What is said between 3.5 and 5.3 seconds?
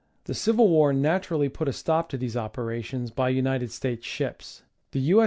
States ships. The U. S.